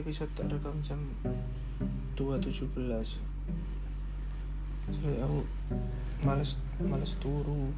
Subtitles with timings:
[0.00, 1.00] episode tak rekam jam
[2.16, 2.72] 2.17
[4.90, 5.44] Soalnya aku
[6.24, 7.70] males males turu.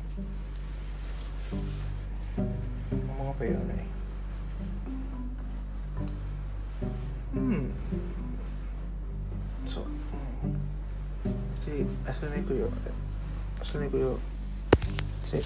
[2.90, 3.84] Ngomong apa ya nih
[7.36, 7.64] hmm.
[9.66, 10.56] So hmm.
[11.60, 12.68] jadi aslinya aku yo
[13.60, 14.12] aslinya aku yo
[15.22, 15.38] si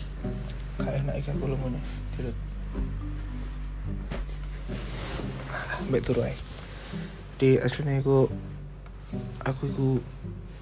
[0.81, 1.81] kayak enak ikan aku lemone
[2.17, 2.35] tidur
[5.87, 6.35] mbak turu ae
[7.37, 8.33] di aslinya aku
[9.45, 9.91] aku iku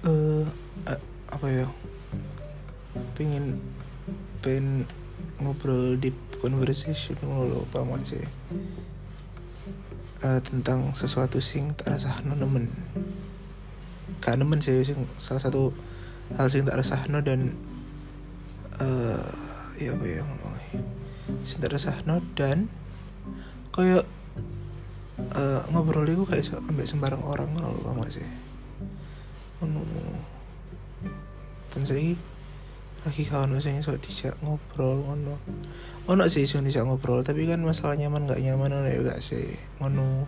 [0.05, 0.43] eh
[0.91, 0.99] uh,
[1.31, 1.67] apa ya
[3.15, 3.63] pengen
[4.43, 4.83] pengen
[5.39, 8.23] ngobrol deep conversation ngono apa sih?
[10.23, 12.71] Uh, tentang sesuatu sing tak rasa nemen.
[14.23, 15.75] Gak nemen sih sing salah satu
[16.35, 17.55] hal sing tak rasa no dan
[18.79, 19.27] uh,
[19.75, 20.81] ya apa ya ngomongnya?
[21.43, 22.71] Sing tak rasa no dan
[23.75, 24.07] koyo
[25.69, 28.25] ngobrol itu kayak ambek sembarang orang ngono lho sih?
[29.61, 29.81] Ngono.
[31.73, 32.13] Dan saya
[33.05, 35.37] lagi kawan saya so dijak ngobrol ngono.
[36.09, 39.57] Ono sih sih dijak ngobrol tapi kan masalah nyaman nggak nyaman ono ya gak sih?
[39.81, 40.25] Ngono.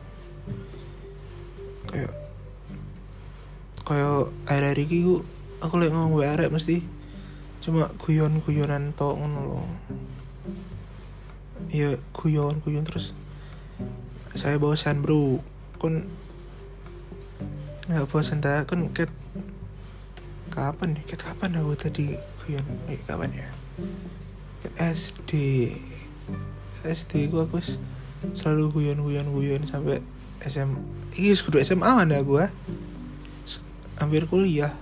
[1.89, 2.13] Kayak
[3.87, 4.99] kayak air air iki
[5.63, 6.83] aku lagi ngomong arek mesti
[7.63, 9.67] cuma guyon guyonan to ngono loh
[11.71, 13.15] ya guyon guyon terus
[14.37, 15.41] saya bosan bro.
[15.81, 16.05] Kon
[17.89, 19.09] nggak bosan tak kan ket
[20.53, 22.13] kapan nih ket kapan aku tadi
[22.45, 23.47] guyon eh kapan ya?
[24.61, 25.31] Ket SD
[26.85, 27.57] SD gua aku
[28.37, 30.05] selalu guyon guyon guyon sampai
[30.45, 30.69] SM
[31.17, 32.53] ini sudah SMA mana gua
[33.97, 34.77] hampir kuliah.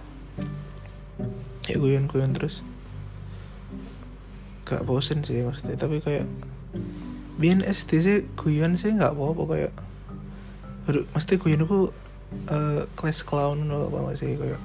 [1.72, 2.59] Ya guyon guyon terus.
[4.67, 6.28] Gak bosen sih maksudnya tapi kayak
[7.36, 9.73] biar SD sih guyon sih nggak apa-apa kayak
[10.87, 11.92] aduh mesti guyon aku
[12.52, 14.61] uh, kelas clown loh apa sih kayak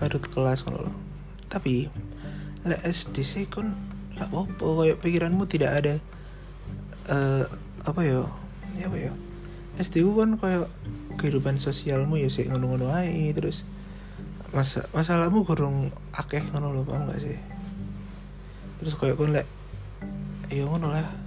[0.00, 0.92] baru kelas loh
[1.52, 1.92] tapi
[2.64, 3.76] lah SD sih kan
[4.16, 5.94] nggak apa-apa kayak pikiranmu tidak ada
[7.12, 7.44] uh,
[7.84, 8.24] apa ya
[8.78, 9.12] ya apa ya
[9.74, 10.70] SD ku kan kayak
[11.18, 13.66] kehidupan sosialmu ya sih ngono-ngono aja terus
[14.54, 17.34] masa masalahmu kurang akeh ngono loh paham gak sih?
[18.78, 19.50] Terus kayak kon lek
[20.46, 21.23] ya ngono lah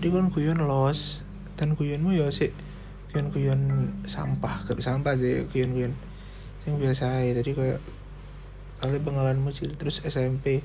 [0.00, 1.20] jadi kan guyon los.
[1.60, 2.48] Dan guyonmu ya sih
[3.12, 4.64] guyon-guyon sampah.
[4.64, 5.92] Gak sampah sih guyon-guyon.
[6.64, 7.80] Yang biasa ya tadi kayak
[8.80, 10.64] kali pengalamanmu sih terus SMP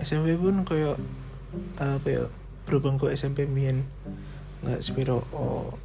[0.00, 0.96] SMP pun kayak
[1.76, 2.24] apa ya
[2.64, 3.84] berhubung ke SMP mien
[4.64, 5.76] nggak spiro oh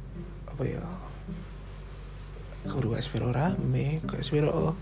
[0.48, 0.80] apa ya
[2.64, 4.74] guru gak spiro rame gak spiro oh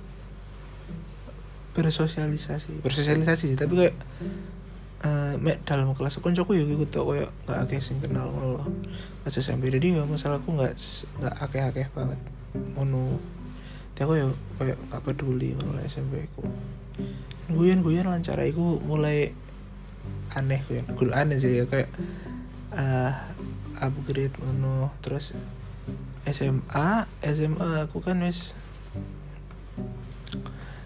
[1.74, 2.86] bersosialisasi.
[2.86, 3.98] Bersosialisasi sih tapi kayak
[5.04, 8.66] uh, mek dalam kelas koncoku ya gitu tau kayak gak akeh sing kenal ngono loh.
[9.22, 10.74] Pas SMP jadi ya masalahku nggak
[11.20, 12.20] nggak akeh-akeh banget
[12.74, 13.20] ngono.
[13.94, 14.26] Tapi aku ya
[14.58, 16.42] kayak gak peduli ngono SMP ku
[17.44, 19.36] guyon guyon lancar aku mulai
[20.32, 20.88] aneh guyon.
[20.96, 21.92] Guru aneh sih ya kayak
[22.72, 23.12] uh,
[23.78, 24.90] upgrade ngono.
[25.04, 25.36] Terus
[26.24, 28.56] SMA SMA aku kan wis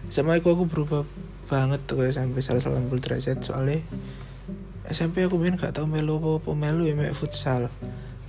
[0.09, 1.01] SMA aku aku berubah
[1.49, 3.81] banget tuh sampai 180 derajat soalnya
[4.89, 7.69] SMP aku main gak tau melu apa melu ya main futsal.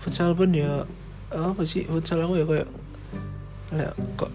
[0.01, 0.85] Futsal pun ya
[1.33, 2.69] apa sih futsal aku ya kayak
[3.73, 4.33] lah kok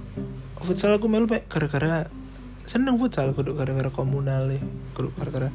[0.65, 2.09] futsal aku melu gara-gara
[2.65, 4.61] seneng futsal kudu gara-gara komunal ya
[4.97, 5.53] gara-gara.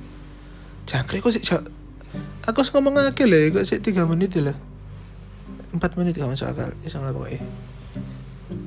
[0.86, 1.42] Jangkrik kok sih
[2.46, 4.56] aku harus ngomong aja lah kok sih tiga menit lah
[5.70, 7.42] empat menit gak masuk akal ya sama pokoknya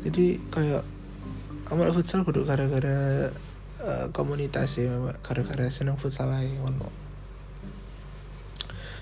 [0.07, 0.84] jadi kayak
[1.73, 3.34] amal futsal kudu gara-gara
[3.81, 4.94] uh, komunitas ya
[5.25, 7.03] gara-gara seneng futsal aja ngono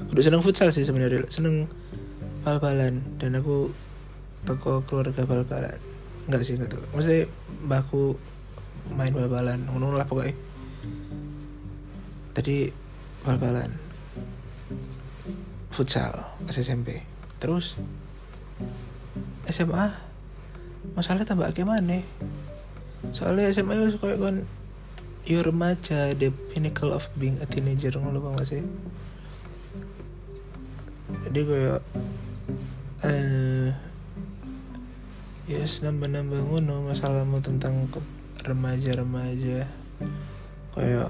[0.10, 1.28] kudu seneng futsal sih sebenarnya.
[1.30, 1.70] Seneng
[2.42, 3.06] bal-balan.
[3.22, 3.70] Dan aku
[4.48, 5.78] toko keluarga bal-balan.
[6.30, 7.30] Enggak sih enggak tuh maksudnya
[7.66, 8.18] mbakku
[8.94, 9.62] main bal-balan.
[9.70, 10.34] Ngono lah pokoknya.
[12.34, 12.72] Tadi
[13.22, 13.70] bal-balan.
[15.72, 16.12] Futsal
[16.44, 17.00] pas SMP
[17.40, 17.80] terus
[19.48, 19.88] SMA
[20.94, 22.04] masalahnya tambah gimana
[23.10, 24.36] soalnya SMA itu kayak kan
[25.26, 28.64] you remaja the pinnacle of being a teenager ngono bang sih
[31.28, 31.82] jadi kayak
[33.02, 33.70] eh
[35.50, 37.90] yes nambah-nambah ngono masalahmu tentang
[38.46, 39.68] remaja-remaja.
[40.72, 41.10] Kayak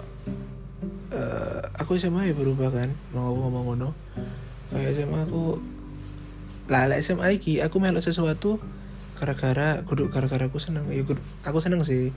[1.14, 3.90] uh, aku SMA ya berubah kan mau ngomong ngono.
[4.74, 5.62] Kayak SMA aku
[6.72, 8.56] lah SMA iki aku melok sesuatu
[9.22, 10.90] gara-gara kudu gara-gara aku seneng.
[10.90, 12.10] Ya kudu, aku seneng sih.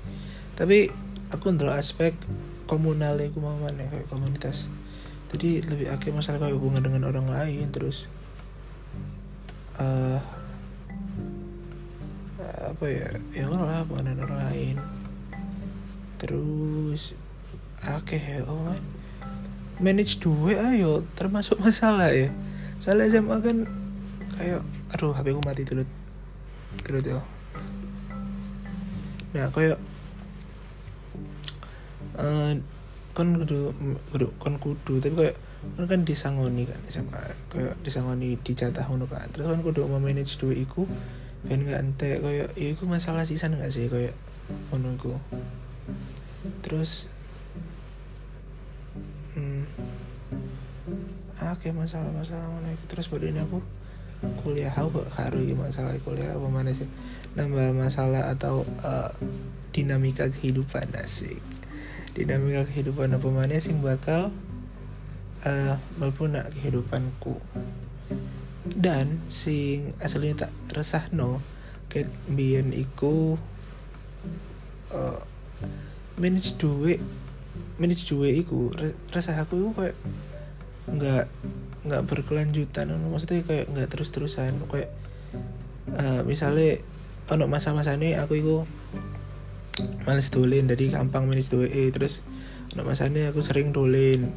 [0.56, 0.88] Tapi
[1.28, 2.16] aku untuk aspek
[2.64, 4.72] komunal aku mau mana kayak komunitas.
[5.28, 8.08] Jadi lebih akhir masalah kayak hubungan dengan orang lain terus
[9.76, 10.22] uh,
[12.64, 14.76] apa ya ya lah pengenan orang lain.
[16.16, 17.12] Terus
[17.84, 18.80] akeh ya oh man.
[19.82, 22.32] Manage duit ayo termasuk masalah ya.
[22.80, 23.68] Soalnya SMA kan
[24.40, 24.64] kayak
[24.94, 25.84] aduh HP ku mati dulu
[26.84, 27.20] dulu ya
[29.34, 29.78] nah kayak
[32.14, 32.52] eh
[33.14, 33.74] kan kudu
[34.10, 35.36] kudu kan kudu tapi kayak
[35.74, 39.24] kan kan disangoni kan SMA kayak disangoni dijatah ngono kan.
[39.32, 40.84] Terus kan kudu memanage duit iku
[41.44, 44.12] ben gak entek kayak ya iku masalah sisan gak sih kayak
[44.70, 45.16] ngono iku.
[46.60, 47.08] Terus
[49.36, 49.64] hmm,
[51.40, 52.84] oke masalah-masalah ngono iku.
[52.92, 53.58] Terus pada ini aku
[54.42, 56.88] kuliah karo iki masalah kuliah apa mana sih?
[57.34, 59.10] Nambah masalah atau eh,
[59.74, 61.42] dinamika kehidupan asik.
[62.14, 64.30] Dinamika kehidupan apa mana sing bakal
[65.42, 65.76] uh,
[66.30, 67.42] nak kehidupanku?
[68.64, 71.42] Dan sing aslinya tak resah no
[71.90, 73.36] ket biyen iku
[74.94, 75.20] uh,
[76.18, 76.98] manage duit
[77.78, 79.96] manage duit iku re- resah aku iku kayak
[80.90, 81.26] nggak
[81.84, 84.90] nggak berkelanjutan maksudnya kayak nggak terus terusan kayak
[85.92, 86.80] uh, misalnya
[87.28, 88.56] ono masa-masa ini aku iku
[90.04, 92.20] males dolin jadi gampang manage duit eh, terus
[92.76, 94.28] ono masane aku sering dolin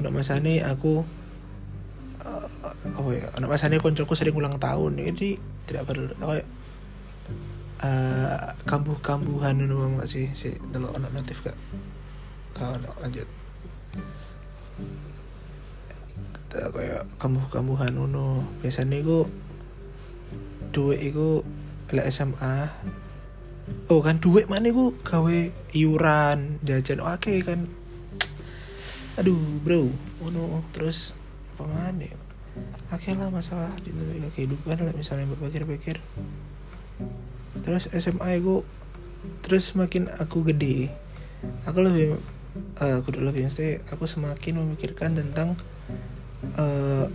[0.00, 1.04] ono masane aku
[2.24, 5.36] uh, apa ya ono masane koncoku sering ulang tahun jadi
[5.68, 6.46] tidak perlu kayak
[7.84, 11.54] uh, kambuh-kambuhan ngono nggak sih si delok ono notif kau
[12.64, 13.28] ono lanjut
[16.54, 18.46] Kayak kambuh-kambuhan ngono.
[18.62, 19.26] Biasanya iku
[20.74, 21.46] duit iku
[21.94, 22.66] lek SMA
[23.86, 25.38] oh kan duit mana iku gawe
[25.74, 27.02] iuran jajan.
[27.02, 27.66] Oke kan.
[29.18, 29.90] Aduh bro.
[30.22, 30.62] Ngono.
[30.70, 31.12] Terus
[31.54, 32.10] apa mana
[32.94, 33.90] oke lah masalah di
[34.38, 35.98] kehidupan lah misalnya berpikir-pikir.
[37.66, 38.62] Terus SMA aku
[39.42, 40.92] terus semakin aku gede.
[41.66, 42.18] Aku lebih
[42.78, 45.58] uh, aku dulu lebih mesti aku semakin memikirkan tentang
[46.58, 47.06] uh,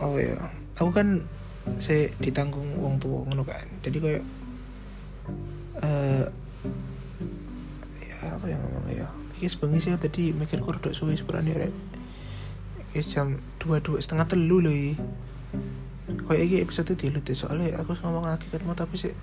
[0.00, 0.36] oh ya?
[0.76, 1.24] Aku kan
[1.82, 3.66] saya ditanggung uang tua ngono kan.
[3.84, 4.22] Jadi kayak
[5.82, 6.24] uh,
[8.00, 9.08] ya apa yang ngomong ya?
[9.36, 11.72] Iki sebengi sih tadi mikir kok udah suwe sepurane rek.
[12.92, 14.74] Iki jam dua dua setengah telu loh
[16.26, 19.14] kayak iki episode tilu deh soalnya aku ngomong hakikat mau tapi sih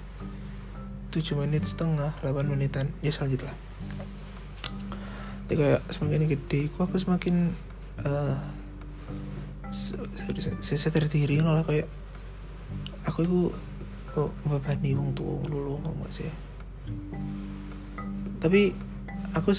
[1.12, 2.90] tujuh menit setengah 8 menitan.
[3.04, 3.54] Ya selanjutnya
[5.54, 7.54] jadi kayak semakin gede kok aku semakin
[8.02, 8.38] uh,
[9.74, 11.90] saya sadar diri lah kayak
[13.10, 13.50] aku itu
[14.14, 16.30] oh membebani wong tua lulu ngomong sih?
[18.38, 18.74] Tapi
[19.34, 19.50] aku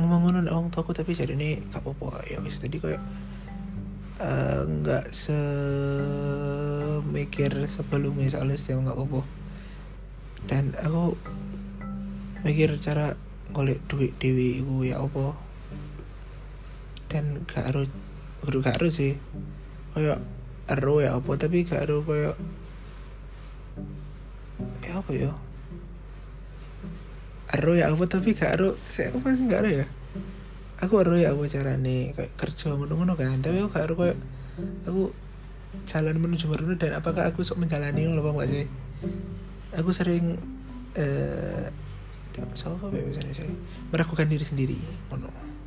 [0.00, 2.56] ngomong ngono wong tuaku tapi jadi ini gak apa-apa ya wis.
[2.64, 3.02] Tadi kayak
[4.24, 6.08] eh, nggak semikir
[7.68, 9.20] sebelumnya soalnya setiap nggak apa-apa.
[10.48, 11.12] Dan aku
[12.48, 13.12] mikir cara
[13.52, 15.47] golek duit dewi iku ya apa
[17.08, 17.88] dan gak harus
[18.44, 19.16] kudu gak harus sih.
[19.96, 20.20] Kayak
[20.68, 22.36] ero ya apa tapi gak harus kayak
[24.84, 25.32] ya apa ya?
[27.56, 29.86] Ero ya apa tapi gak harus saya apa sih gak ada ya?
[30.84, 34.18] Aku ero ya apa carane kayak kerja ngono-ngono kan tapi aku gak harus kayak
[34.84, 35.02] aku
[35.88, 38.64] jalan menuju Maruna dan apakah aku sok menjalani ngono apa enggak sih?
[39.80, 40.36] Aku sering
[40.96, 41.68] eh
[42.54, 43.50] salah apa ya biasanya sih?
[43.90, 44.78] Meragukan diri sendiri
[45.10, 45.57] ngono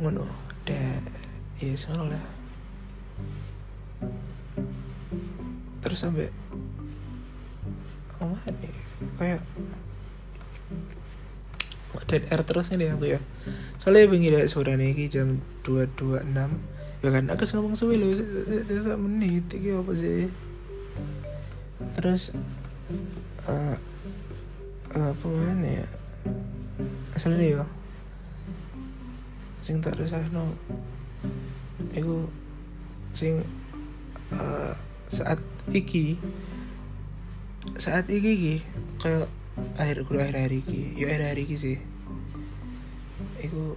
[0.00, 0.26] ngono.
[0.64, 1.02] Dan
[1.60, 2.24] ya ngono lah
[5.84, 6.32] terus sampai
[8.18, 8.82] oh mana ya?
[9.20, 9.42] kayak
[12.10, 13.20] dan R terus ini aku ya?
[13.78, 16.26] Soalnya pengen lihat suara nih jam 226
[17.04, 18.10] ya kan aku ngomong suwe loh
[18.64, 20.26] sisa menit iki apa sih?
[21.94, 22.34] Terus
[23.46, 23.76] eh,
[24.90, 25.86] apa mana ya?
[27.14, 27.64] Asalnya ya
[29.64, 30.44] sing tak resah no
[31.96, 32.28] iku
[33.16, 33.40] sing
[34.28, 34.76] eh,
[35.08, 35.40] saat
[35.72, 36.20] iki
[37.80, 38.54] saat iki iki
[39.00, 39.24] kayak
[39.80, 40.92] akhir kudu akhir hari iki.
[41.00, 41.78] Ya akhir hari iki sih.
[43.40, 43.72] Iku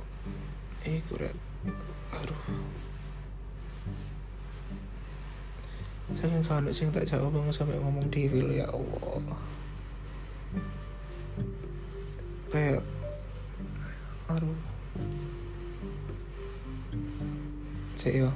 [0.84, 1.32] iku rek
[2.20, 2.41] aduh.
[6.20, 9.39] Saking kanut sing tak jawab banget sampai ngomong dewi ya Allah.
[12.51, 12.84] Kayak
[14.27, 14.76] aduh
[17.98, 18.30] Cek yo.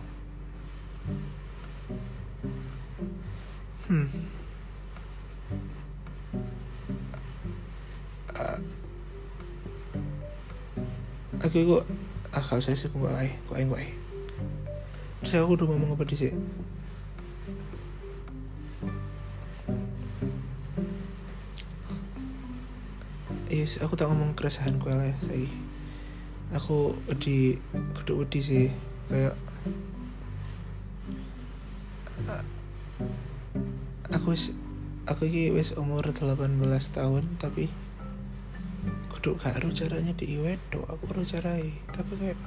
[3.85, 4.09] Hmm.
[8.33, 8.57] Uh,
[11.45, 11.85] aku iku
[12.33, 13.81] ah kalau saya sih kok ae, kok ae kok.
[15.21, 16.33] Terus aku udah ngomong apa di sini?
[23.51, 25.45] Yes, aku tak ngomong keresahan kue lah ya, say.
[26.57, 27.61] Aku di
[27.93, 28.65] kedua di sih
[29.11, 29.35] kayak
[34.11, 34.53] aku wis-
[35.09, 36.37] aku iki wis umur 18
[36.93, 37.73] tahun tapi
[39.09, 42.39] kudu gak ero caranya di wedo aku ero carai tapi kayak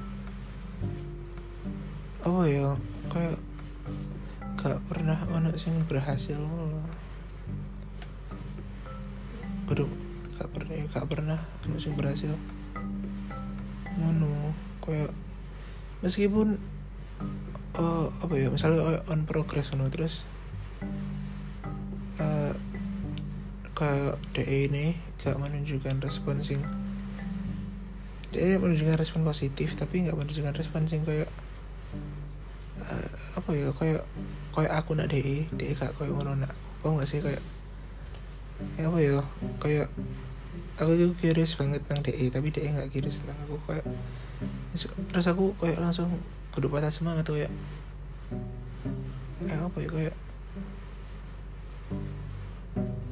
[2.25, 2.69] apa ya
[3.11, 3.39] kayak
[4.59, 6.83] gak pernah ono sing berhasil loh.
[9.69, 9.87] kudu
[10.41, 12.33] gak pernah gak pernah ono sing berhasil
[13.99, 15.15] ngono kayak
[16.03, 16.59] meskipun
[17.75, 19.91] eh, apa ya misalnya kayak on progress ngono.
[19.91, 20.23] Terus
[22.23, 22.55] eh
[23.75, 26.63] kayak DE ini gak menunjukkan respon sing
[28.31, 31.27] DE menunjukkan respon positif tapi nggak menunjukkan respon sing kayak
[32.79, 34.03] eh, apa ya kayak
[34.55, 37.01] kayak aku nak DE DE gak kayak ngono nak aku.
[37.01, 37.19] Nggak sih?
[37.25, 37.43] Kayak
[38.79, 39.19] ya apa ya
[39.59, 39.89] kayak
[40.79, 43.59] aku itu curious banget tentang DE tapi DE nggak curious tentang aku.
[43.67, 43.87] Kayak
[45.11, 46.11] terus aku kayak langsung
[46.55, 47.51] kudu patah semangat ya
[49.43, 50.15] kayak apa ya kayak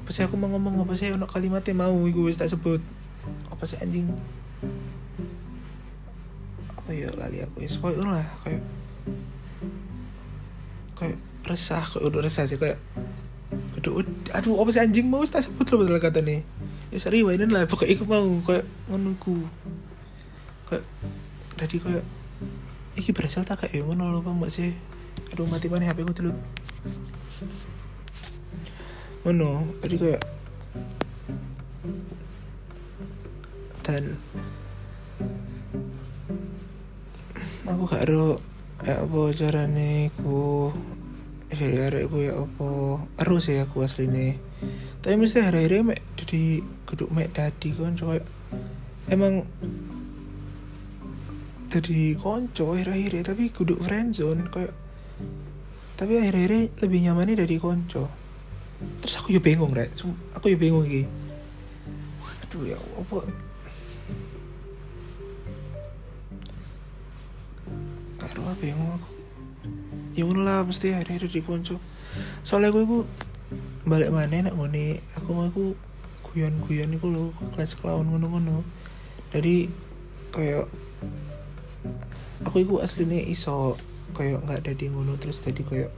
[0.03, 2.83] apa sih aku mau ngomong apa sih ono kalimatnya mau gue tak sebut.
[3.55, 4.11] Apa sih anjing?
[6.75, 8.63] Apa ya lali aku ya pokoknya lah kayak
[10.99, 12.79] kayak resah kayak udah resah sih kayak
[13.79, 16.43] kudu aduh apa sih anjing mau tak sebut loh betul kata nih
[16.95, 19.49] ya seri wainin lah pokoknya aku mau kayak menunggu
[20.71, 20.85] kayak
[21.57, 22.05] tadi kayak
[22.99, 24.73] iki berhasil tak kayak lho Pak, mbak sih.
[25.33, 26.33] Aduh mati mana HP ku dulu
[29.23, 30.23] ngono tadi kayak
[33.87, 34.19] dan
[37.71, 38.35] aku gak ada
[38.83, 40.75] ya apa carane ku
[41.55, 42.69] ya arek ku ya apa
[43.23, 44.35] harus ya aku asli nih
[45.07, 48.19] tapi mesti hari-hari mek jadi geduk mek dadi kan coba
[49.07, 49.47] emang
[51.73, 54.77] jadi konco akhir-akhir tapi kudu friendzone kayak
[55.97, 58.13] tapi akhir-akhir lebih nyamannya dari konco.
[59.01, 59.89] Terus aku ya bingung rek.
[60.37, 61.09] Aku ya bingung iki.
[62.45, 63.25] Aduh ya apa
[68.21, 69.11] karo apa bingung aku
[70.13, 71.81] ya ngono lah mesti akhir-akhir di konco.
[72.45, 72.99] Soalnya gue ku
[73.89, 75.73] balik mana nak ngene aku mau aku
[76.29, 77.25] guyon-guyon iku lho
[77.57, 78.61] kelas kelawan ngono-ngono.
[79.33, 79.73] Jadi
[80.37, 80.69] kayak
[82.47, 83.79] aku iku aslinya iso
[84.13, 85.91] kayak nggak ada di ngono terus tadi kayak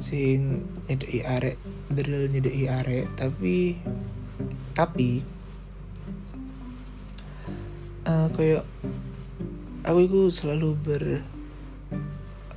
[0.00, 1.56] sing nyedeki arek
[1.92, 3.06] drill nyedeki arek.
[3.16, 3.76] Tapi
[4.72, 5.20] tapi
[8.02, 8.64] eh kayak
[9.86, 11.04] aku iku selalu ber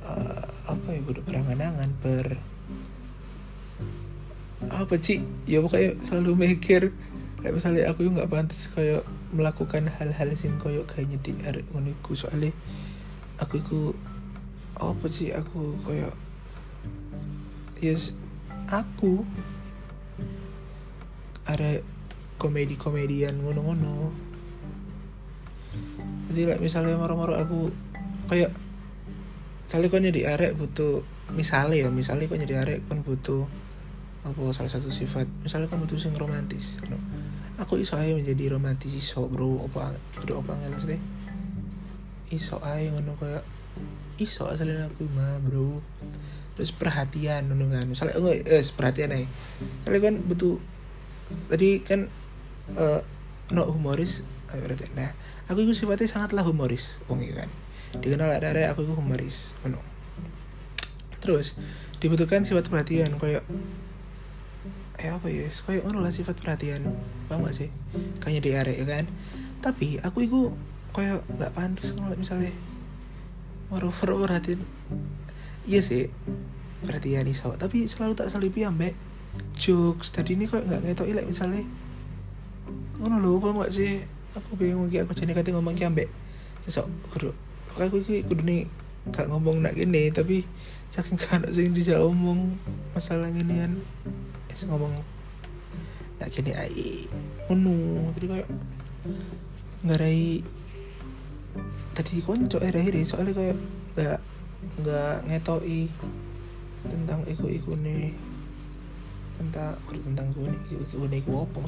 [0.02, 2.26] eh, apa ya udah berangan-angan ber
[4.66, 5.22] apa sih?
[5.46, 6.90] Ya pokoknya selalu mikir
[7.44, 12.54] kayak misalnya aku nggak pantas kayak melakukan hal-hal sing koyo kayak nyedi arek ngono soalnya
[13.42, 13.80] aku iku
[14.76, 16.12] apa sih aku koyo
[17.80, 18.12] yes
[18.70, 19.24] aku
[21.46, 21.80] ada
[22.36, 24.12] komedi-komedian ngono-ngono
[26.30, 27.72] jadi like, misalnya moro-moro aku
[28.28, 28.52] kayak
[29.64, 31.02] misalnya kau jadi arek butuh
[31.32, 33.48] misalnya ya misalnya kau jadi arek kan butuh
[34.26, 37.00] apa salah satu sifat misalnya kan butuh sing romantis you know.
[37.56, 39.64] Aku iso aja menjadi romantis iso bro.
[39.68, 41.00] Apa kudu apa ngelos deh
[42.34, 43.46] iso aja ngono kayak
[44.18, 45.80] iso asalnya aku mah bro.
[46.56, 47.86] Terus perhatian ngono kan.
[47.88, 49.26] Misalnya enggak eh perhatian aja
[49.84, 50.56] misalnya kan butuh
[51.50, 52.08] tadi kan
[52.76, 53.00] eh
[53.54, 55.10] no humoris berarti nah
[55.50, 57.50] aku itu sifatnya sangatlah humoris wong kan.
[57.96, 59.80] Dikenal ada aku itu humoris ngono.
[61.22, 61.56] Terus
[61.98, 63.42] dibutuhkan sifat perhatian kayak
[64.96, 65.48] eh apa ya?
[65.48, 66.82] Kayak ngono lah sifat perhatian.
[67.28, 67.68] Paham gak sih?
[68.20, 69.04] Kayaknya di area kan?
[69.60, 70.40] Tapi aku itu
[70.96, 72.48] kayak nggak pantas ngono misalnya
[73.68, 74.62] moro perhatian
[75.68, 76.08] iya sih
[76.84, 77.52] perhatian iso.
[77.54, 78.96] Tapi selalu tak selipi ambek
[79.58, 80.14] jokes.
[80.14, 81.64] Tadi ini kok nggak ngetok ilek misalnya
[82.96, 84.00] ngono lho apa gak sih?
[84.36, 86.08] Aku bingung iki aku jadi kate ngomong ki ambek
[86.66, 87.30] sesok kudu
[87.70, 88.62] pokoknya aku iki kudu nih
[89.14, 90.42] gak ngomong nak gini tapi
[90.90, 92.58] saking ada sing dijak omong
[92.90, 93.78] masalah ginian
[94.56, 94.96] es ngomong
[96.16, 97.04] nak gini ai
[97.52, 98.08] ngono.
[98.16, 98.48] Jadi kayak
[99.84, 100.40] ngarai
[101.92, 103.56] tadi konco eh akhir soalnya kayak
[103.92, 104.20] nggak
[104.80, 105.92] nggak ngetoi
[106.88, 108.16] tentang iku-iku nih
[109.36, 111.60] tentang udah tentang gue nih iku iku nih gue apa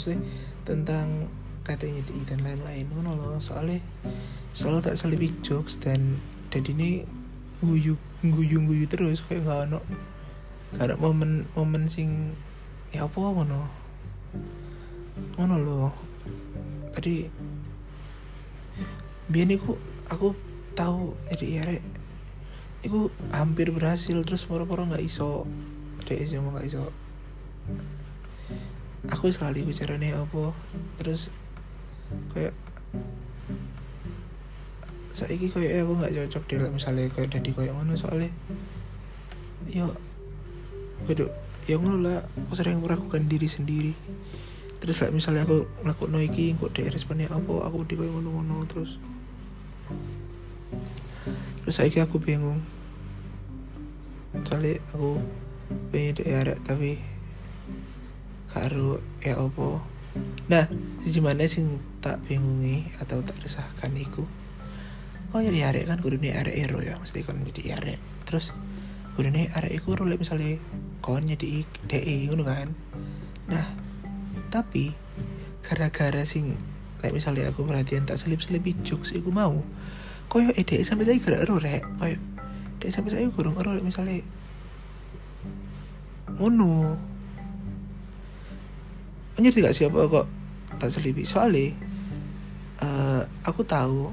[0.64, 1.28] tentang
[1.68, 2.88] katanya di dan lain-lain.
[2.88, 3.36] Ngono loh.
[3.44, 3.84] Soalnya
[4.56, 6.16] selalu tak selipi jokes dan
[6.48, 7.04] jadi ini
[7.60, 9.20] guyu guyu guyu terus.
[9.28, 9.78] Kayak nggak ada
[10.72, 12.32] nggak ada momen momen sing
[12.94, 13.60] ya apa ngono?
[15.36, 15.92] Ngono loh
[16.92, 17.30] tadi
[19.28, 19.72] biar aku
[20.08, 20.28] aku
[20.72, 21.84] tahu jadi ya rek.
[22.82, 25.44] Iku hampir berhasil terus moro-moro nggak iso.
[26.08, 26.88] Dek mau nggak iso.
[29.12, 30.54] Aku selalu ikut caranya apa.
[30.98, 31.28] Terus
[32.32, 32.56] kayak
[35.12, 38.30] saiki kayak aku nggak cocok deh misalnya kayak tadi kayak ngono soalnya
[39.66, 39.90] yo
[41.10, 41.26] kudu
[41.68, 43.92] ya ngono lah aku sering meragukan diri sendiri.
[44.80, 48.96] Terus lah misalnya aku melakukan noiki kok dia responnya apa aku di ngono-ngono terus.
[51.62, 52.64] Terus saya aku bingung.
[54.48, 55.20] Soalnya aku
[55.92, 56.96] pengen dia tapi
[58.48, 59.84] karo ya apa.
[60.48, 60.64] Nah
[61.04, 64.24] sisi mana sing tak bingungi atau tak resahkan iku?
[65.28, 68.00] Kalau jadi arek kan kudu nih arek ero ya mesti kan jadi arek.
[68.24, 68.56] Terus
[69.26, 70.62] nih arek iku role misalnya
[71.02, 72.70] kon jadi DE ngono kan?
[73.50, 73.66] Nah
[74.54, 74.94] tapi
[75.66, 76.54] gara-gara sing
[77.02, 79.62] kayak misalnya aku perhatian tak selip-selip jokes iku mau
[80.30, 81.82] koyo ide sampai saya gara ero rek.
[81.98, 82.14] Koyo
[82.78, 84.22] dek sampai saya kurang ero misalnya
[86.38, 86.94] ngono.
[89.38, 90.26] Ngerti gak siapa kok
[90.82, 91.22] tak selipi?
[91.22, 91.74] Soalnya
[92.82, 94.10] uh, aku tahu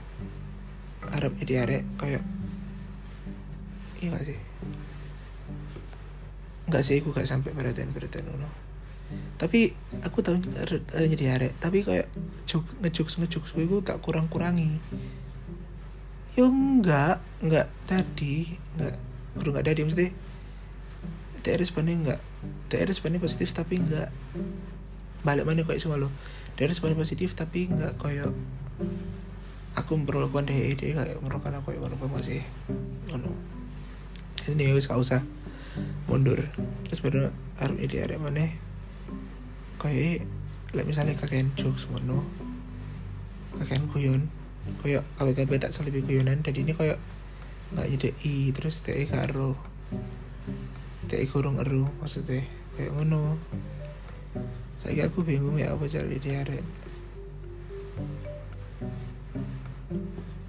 [1.13, 2.23] Arab ini arek kayak
[4.01, 4.39] iya gak sih
[6.65, 8.65] nggak sih aku gak sampai perhatian perhatian ngono
[9.35, 11.53] tapi aku tahu uh, jadi arek.
[11.61, 12.07] Tapi kayak
[12.49, 14.79] juk ngejuk ngejuk gue tak kurang kurangi
[16.35, 18.59] yo enggak enggak tadi.
[18.75, 18.95] Enggak
[19.39, 20.05] udah enggak tadi mesti
[21.45, 22.21] dia responnya enggak
[22.71, 24.09] dia responnya positif tapi enggak
[25.21, 26.09] balik mana kayak semua lo.
[26.55, 28.31] Dari respon positif tapi nggak kayak
[29.75, 32.39] aku memperlakukan dia dia kayak merupakan aku yang apa masih
[33.11, 33.27] ono
[34.47, 35.19] ini wis gak usah
[36.07, 36.39] mundur.
[36.87, 38.51] Terus baru harus ide ada mana
[39.79, 40.25] kayak
[40.73, 42.25] like misalnya kakek jokes ngono
[43.55, 44.27] kakek kuyon
[44.81, 46.97] kayak KBKB tak lebih kuyonan jadi ini kayak
[47.75, 49.53] nggak jadi i terus teh karo
[51.05, 52.43] teh kurung eru maksudnya
[52.75, 53.39] kayak ngono.
[54.81, 56.85] Saya aku bingung ya apa cari diare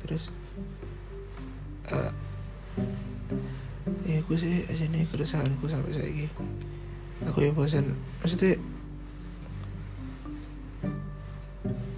[0.07, 0.31] terus
[1.91, 2.15] uh,
[4.27, 6.27] aku sih sini keresahanku sampai saya ini
[7.31, 8.59] aku ya bosan maksudnya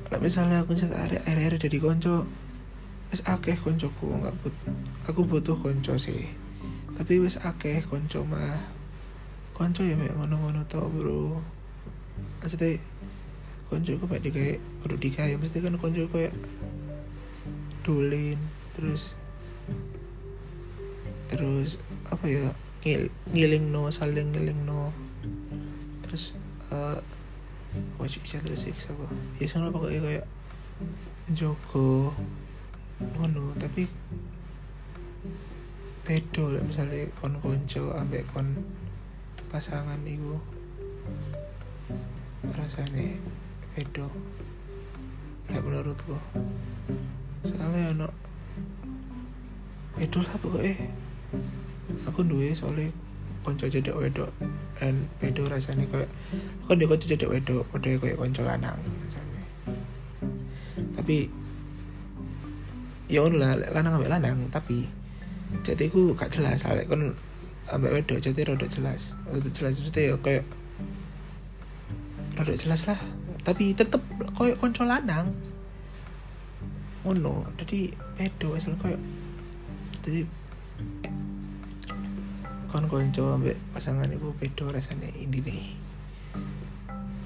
[0.08, 2.28] lah misalnya aku cerita air air air dari konco
[3.08, 4.52] wes akeh koncoku nggak but
[5.08, 6.28] aku butuh konco sih.
[7.00, 8.60] Tapi wes akeh konco mah.
[9.56, 11.40] Konco ya ngono-ngono tau bro.
[12.40, 12.76] Maksudnya
[13.72, 16.32] konco aku pak dikai udah dikai mesti kan konco kayak
[17.84, 18.36] dolin
[18.76, 19.16] terus
[21.28, 22.48] terus apa ya
[22.84, 24.92] ngil, ngiling no saling ngiling no.
[26.06, 26.32] Terus
[26.72, 27.00] uh,
[28.00, 28.96] wajib bisa terus siksa
[29.36, 30.26] ya sana pokoknya kayak
[31.36, 32.16] Joko
[32.98, 33.52] ngono.
[33.60, 33.84] Tapi
[36.08, 38.56] bedo lah misalnya kon konco ambek kon
[39.52, 40.40] pasangan itu
[42.56, 43.12] rasanya
[43.76, 44.08] bedo
[45.52, 46.16] ya menurutku.
[47.44, 48.12] Soalnya anak
[50.00, 50.88] bedo lah pokoknya
[52.06, 52.92] aku duwe soalnya
[53.42, 54.28] konco jadi wedok
[54.76, 56.10] dan bedo rasanya kayak
[56.66, 59.42] aku dia konco jadi wedok udah kayak konco lanang rasanya.
[60.98, 61.16] Tapi
[63.08, 64.84] ya lah lanang ambek lanang tapi
[65.64, 66.60] jadi aku gak jelas.
[66.60, 67.02] Soalnya kan
[67.72, 69.16] ambek wedok jadi rada jelas.
[69.24, 70.44] Rada jelas mesti ya kayak
[72.36, 73.00] rada jelas lah.
[73.42, 74.04] Tapi tetep
[74.36, 75.32] koyo konco lanang.
[77.06, 77.48] Ngono.
[77.56, 79.00] Jadi pedo asal koyo
[80.04, 80.24] jadi
[82.68, 85.64] kon konco ambek pasangan itu pedo rasanya ini nih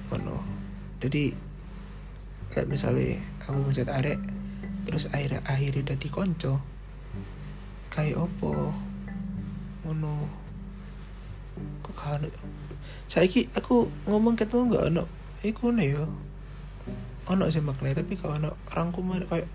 [0.07, 0.39] ngono.
[1.03, 1.35] Jadi
[2.47, 4.19] kayak misalnya aku ngecat arek
[4.87, 6.63] terus akhirnya akhirnya jadi konco
[7.91, 8.71] kayak opo?
[9.83, 10.31] Ngono.
[11.83, 12.23] Kok kan
[13.11, 15.03] saiki aku ngomong ketemu nggak ono?
[15.43, 16.07] Iku nih yo.
[17.27, 19.51] Ono sih makna tapi kalau ono rangkum kayak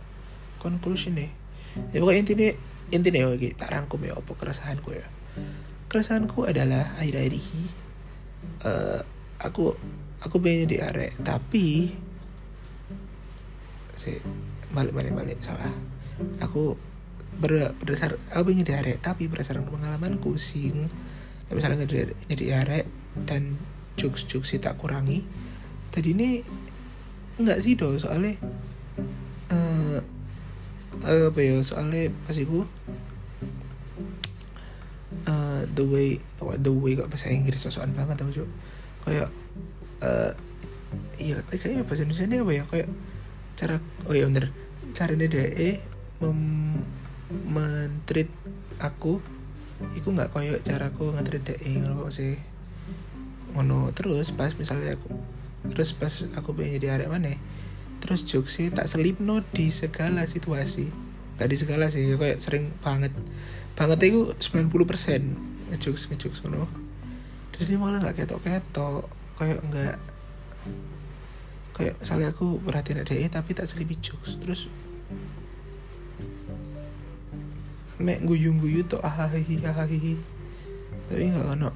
[0.61, 1.33] konklusi nih.
[1.97, 2.49] Ya pokoknya intinya
[2.93, 5.09] intinya yo tak rangkum ya apa keresahanku ya
[5.89, 7.65] keresahanku adalah akhir-akhir ini
[8.69, 9.01] uh,
[9.41, 9.73] aku
[10.21, 11.97] aku pengen di arek tapi
[13.99, 14.15] si
[14.71, 15.73] balik balik balik salah.
[16.45, 16.79] Aku
[17.41, 20.87] ber, berdasar aku pengen di arek tapi berdasarkan pengalamanku sing
[21.49, 22.85] misalnya jadi jadi arek
[23.25, 23.57] dan
[23.99, 25.25] jokes-jokes tak kurangi.
[25.91, 26.45] Tadi ini
[27.41, 27.97] enggak sih do?
[27.99, 28.37] Soalnya
[29.51, 29.99] uh,
[31.03, 32.69] apa ya soalnya pasiku
[35.27, 36.23] uh, the way
[36.61, 38.49] the way kok bahasa Inggris sosokan banget tau cuy
[39.09, 39.29] kayak
[40.05, 40.33] uh,
[41.19, 42.65] iya kayaknya bahasa Indonesia ini apa ya?
[42.71, 42.89] Kayak
[43.59, 43.77] cara
[44.07, 44.55] oh ya bener.
[44.95, 45.71] Caranya DE
[46.23, 46.41] mem
[47.29, 48.31] mentreat
[48.81, 49.21] aku
[49.95, 52.39] iku nggak koyo caraku ngetreat DE ngono sih.
[53.57, 55.11] Ngono terus pas misalnya aku
[55.75, 57.35] terus pas aku pengen jadi arek mana
[57.99, 61.08] terus sih tak selipno di segala situasi
[61.39, 63.15] gak di segala sih kayak sering banget.
[63.79, 66.67] Banget itu 90% ngejokes ngejokes ngono.
[67.55, 69.07] Jadi malah nggak ketok ketok
[69.39, 69.97] kayak nggak
[71.79, 74.67] kayak misalnya aku perhatiin ada tapi tak selipi jokes terus
[78.03, 80.19] mek guyung guyu tuh ahahi ahahi
[81.07, 81.71] tapi nggak ono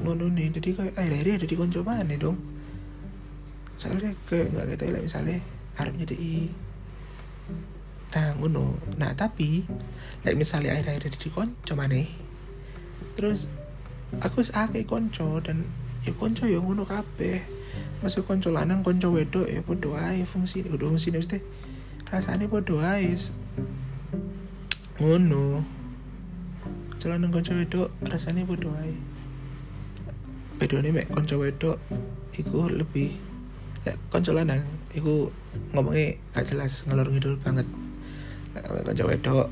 [0.00, 2.38] ngono nih jadi kayak akhir-akhir ada di konco mana dong.
[3.76, 5.36] Soalnya kayak nggak gitu lah misalnya
[5.76, 6.48] harap jadi
[8.10, 8.74] nah ngono.
[8.98, 9.62] Nah tapi
[10.26, 12.02] like misalnya akhir-akhir di konco mana
[13.14, 13.46] terus
[14.18, 15.62] aku sakit konco dan
[16.02, 17.42] ya konco ya ngono kabeh.
[18.02, 21.38] Masuk konco lanang konco wedok ya podo ae fungsi udah fungsi mesti
[22.10, 23.14] rasanya podo ae
[24.98, 25.62] ngono.
[26.90, 29.10] Konco lanang konco wedok rasanya podo ae
[30.60, 31.80] bedone mek konco wedok
[32.36, 33.16] iku lebih
[33.88, 34.60] lek konco lanang
[34.92, 35.32] iku
[35.72, 37.64] ngomongnya gak jelas ngalor ngidul banget
[38.58, 39.48] konco wedok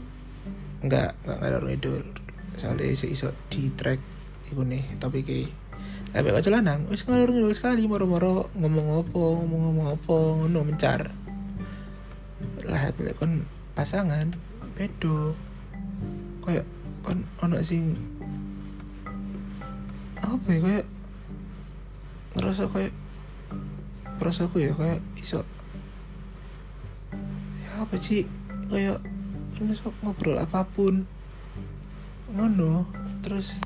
[0.83, 2.03] enggak enggak ngalor ngidul
[2.59, 4.01] soalnya iso iso di track
[4.51, 5.51] iku nih tapi kayak
[6.09, 11.13] Tapi kok lanang wis ngalur ngidul sekali moro-moro ngomong apa ngomong ngomong apa ngono mencar.
[12.65, 13.45] Lah lek kon
[13.77, 14.33] pasangan
[14.73, 15.37] bedo
[16.41, 16.65] kayak
[17.05, 17.93] kon ono sing
[20.17, 20.87] apa ya kayak
[22.41, 22.95] ngerasa kayak
[24.19, 25.45] aku ya kayak iso
[27.61, 28.25] ya apa sih
[28.68, 29.00] kayak
[29.57, 29.72] kan
[30.04, 31.09] ngobrol apa pun.
[32.28, 32.85] Ngono
[33.24, 33.57] terus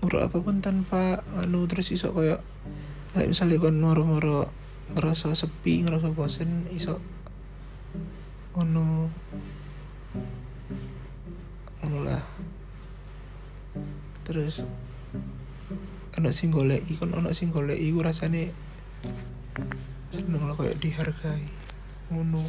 [0.00, 2.40] ngobrol apa pun tanpa anu terus iso kayak
[3.12, 4.48] kayak misalnya kon moro-moro
[4.94, 7.02] ngerasa sepi ngerasa bosen iso
[8.56, 9.10] anu
[11.82, 12.22] anu lah.
[14.24, 14.62] Terus
[16.14, 18.54] anak sing golek kon anak sing golek iku rasane
[20.10, 21.46] seneng lah kayak dihargai.
[22.10, 22.42] Ngono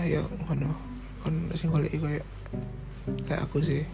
[0.00, 0.72] ayo ngono.
[1.20, 2.26] Kon sing golek kayak
[3.28, 3.84] kayak aku sih.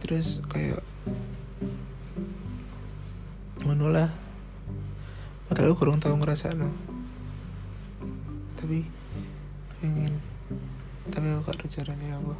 [0.00, 0.82] Terus kayak
[3.64, 4.08] ngono lah.
[5.46, 6.70] Padahal aku kurang tahu ngerasa no
[8.60, 8.84] tapi
[9.80, 10.20] pengen
[11.08, 12.34] tapi aku gak ada caranya apa.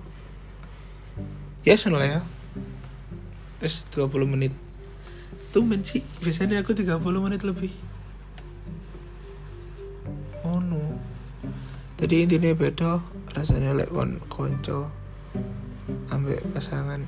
[1.64, 2.20] Ya sana lah ya.
[3.64, 4.52] Es 20 menit.
[5.50, 7.72] Tuh sih biasanya aku 30 menit lebih
[12.10, 12.98] tadi intinya beda
[13.38, 14.90] rasanya lek kon konco
[16.10, 17.06] ambek pasangan.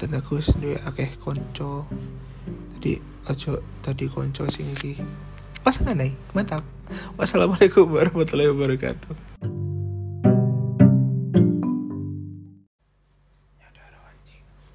[0.00, 1.84] Dan aku sendiri akeh konco
[2.72, 2.96] tadi
[3.28, 4.96] ojo tadi konco sing iki.
[5.60, 6.64] Pasangan nih mantap.
[7.20, 9.27] Wassalamualaikum warahmatullahi wabarakatuh